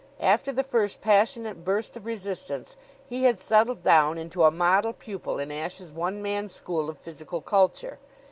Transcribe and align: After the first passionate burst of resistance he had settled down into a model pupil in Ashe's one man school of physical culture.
After 0.23 0.51
the 0.51 0.63
first 0.63 0.99
passionate 0.99 1.63
burst 1.63 1.95
of 1.95 2.07
resistance 2.07 2.75
he 3.07 3.25
had 3.25 3.37
settled 3.37 3.83
down 3.83 4.17
into 4.17 4.41
a 4.41 4.49
model 4.49 4.93
pupil 4.93 5.37
in 5.37 5.51
Ashe's 5.51 5.91
one 5.91 6.23
man 6.23 6.49
school 6.49 6.89
of 6.89 6.97
physical 6.97 7.39
culture. 7.39 7.99